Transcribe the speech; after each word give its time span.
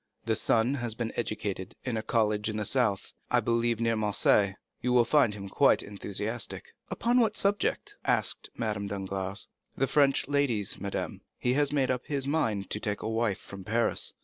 "The 0.25 0.33
son 0.35 0.73
has 0.73 0.95
been 0.95 1.13
educated 1.15 1.75
in 1.83 1.95
a 1.95 2.01
college 2.01 2.49
in 2.49 2.57
the 2.57 2.65
south; 2.65 3.13
I 3.29 3.39
believe 3.39 3.79
near 3.79 3.95
Marseilles. 3.95 4.55
You 4.81 4.93
will 4.93 5.05
find 5.05 5.35
him 5.35 5.47
quite 5.47 5.83
enthusiastic." 5.83 6.73
"Upon 6.89 7.19
what 7.19 7.37
subject?" 7.37 7.97
asked 8.03 8.49
Madame 8.57 8.87
Danglars. 8.87 9.47
"The 9.77 9.85
French 9.85 10.27
ladies, 10.27 10.79
madame. 10.81 11.21
He 11.37 11.53
has 11.53 11.71
made 11.71 11.91
up 11.91 12.07
his 12.07 12.25
mind 12.25 12.71
to 12.71 12.79
take 12.79 13.03
a 13.03 13.07
wife 13.07 13.37
from 13.39 13.63
Paris." 13.63 14.13